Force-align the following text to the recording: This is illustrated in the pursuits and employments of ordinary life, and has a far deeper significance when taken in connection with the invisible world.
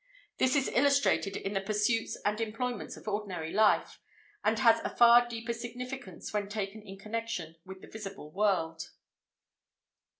This 0.39 0.55
is 0.55 0.67
illustrated 0.69 1.37
in 1.37 1.53
the 1.53 1.61
pursuits 1.61 2.17
and 2.25 2.41
employments 2.41 2.97
of 2.97 3.07
ordinary 3.07 3.53
life, 3.53 3.99
and 4.43 4.57
has 4.57 4.79
a 4.79 4.89
far 4.97 5.27
deeper 5.27 5.53
significance 5.53 6.33
when 6.33 6.49
taken 6.49 6.81
in 6.81 6.97
connection 6.97 7.57
with 7.65 7.81
the 7.81 7.85
invisible 7.87 8.31
world. 8.31 8.89